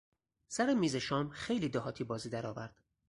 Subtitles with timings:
[0.47, 2.81] سر میز شام خیلی دهاتی بازی درآورد.